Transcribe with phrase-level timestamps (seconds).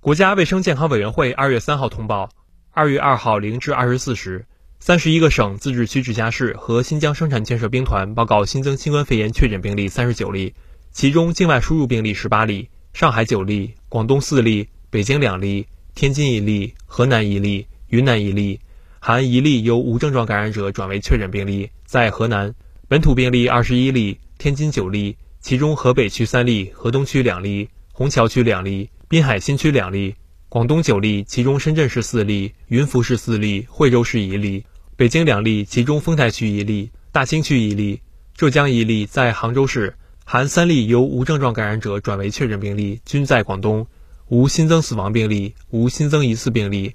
[0.00, 2.30] 国家卫生健康委员会二月三号通报，
[2.70, 4.46] 二月二号零至二十四时，
[4.78, 10.54] 三十一个省、自治区、直辖市和新疆生产建设兵团报告新增新冠肺炎确诊病例三十九例，
[10.92, 15.66] 其中境外输入病例十八例，上海九例，广东四例，北京两例，
[15.96, 18.60] 天津一例，河南一例，云南一例，
[19.00, 22.54] 含一例由无症状感染者转为确诊病例，在河南
[22.86, 28.88] 本土病例二十一例，天津九例，其中河北区三例，河东区两例，虹桥区两例。
[29.10, 30.16] 滨海新区两例，
[30.50, 34.66] 广东九例，其中深圳市四例，云浮市四例，惠州市一例，
[34.96, 38.02] 北京两例，其中丰台区一例，大兴区一例，
[38.34, 39.94] 浙江一例，在杭州市，
[40.26, 43.86] 含三例由无症状感染者转为确诊病例，均在广东，
[44.28, 46.92] 无新增死亡病例，无新增疑似病例。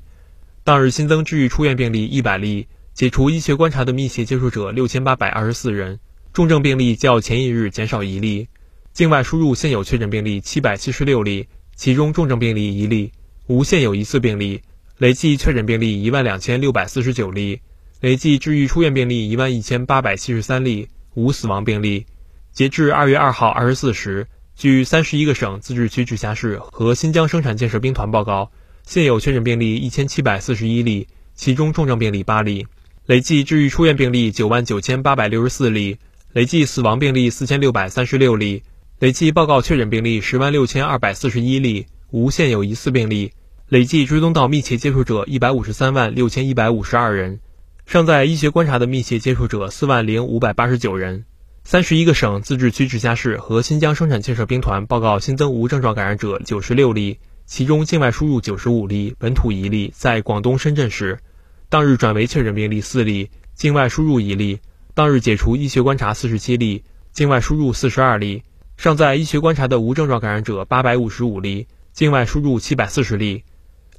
[0.64, 6.00] 当日新增治愈出院病例一百例，解除医学观察的密切接触者六千八百二十四人，
[6.32, 8.50] 重症病例较前一日减少一例，
[8.94, 11.48] 境外输入现有确诊病例七百七十六例。
[11.76, 13.12] 其中重症病例一例，
[13.48, 14.62] 无现有疑似病例，
[14.98, 17.60] 累计确诊病例一万两千六百四十九例，
[18.00, 22.06] 累计治愈出院病例一万一千八百七十三例，无死亡病例。
[22.52, 28.52] 截至二月二号二十四时，据三十一个省、自治区、直辖市和新疆生产建设兵团报告，
[28.86, 32.68] 现有确诊病例一千七百四十一例，其中重症病例八例，
[33.08, 35.98] 累计治愈出院病例九万九千八百六十四例，
[36.34, 38.62] 累计死亡病例四千六百三十六例。
[39.04, 43.34] 累计报告确诊病例十万六千二百四十一例，无现有疑似病例。
[43.68, 47.42] 累计追踪到密切接触者一百五十三万六千一百五十二人，
[47.86, 51.26] 尚在医学观察的密切接触者四万零五百八十九人。
[51.66, 61.20] 三十一个省、自治区、直辖市和新疆生产建设兵团报告新增无症状感染者九十六例，其中境外输入九十五例，本土一例，在广东深圳市。
[61.68, 64.60] 当日转为确诊病例四例，境外输入一例。
[64.94, 68.44] 当日解除医学观察四十七例，境外输入四十二例。
[68.84, 73.46] 尚在医学观察的无症状感染者八百五十五例，境外输入七百四十例，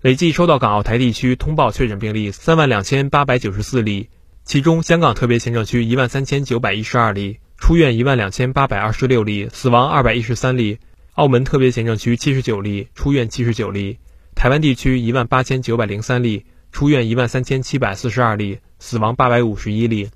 [0.03, 4.11] 累计收到港澳台地区通报确诊病例三万两千八百九十四例，
[4.45, 10.77] 其中香港特别行政区一万三千九百一十二例，出院一万两千八百二十六例，死亡二百一十三例；
[11.15, 13.97] 澳门特别行政区七十九例，出院七十九例；
[14.35, 20.11] 台湾地区一万八千九百零三例，出院一万三千七百四十二例，死亡八百五十一例。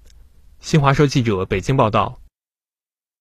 [0.61, 2.19] 新华社记者北京报道。